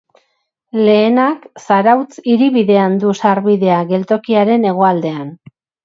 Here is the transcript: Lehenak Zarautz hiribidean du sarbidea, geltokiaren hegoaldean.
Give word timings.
Lehenak 0.87 1.45
Zarautz 1.67 2.09
hiribidean 2.33 2.99
du 3.05 3.15
sarbidea, 3.25 3.79
geltokiaren 3.95 4.71
hegoaldean. 4.73 5.35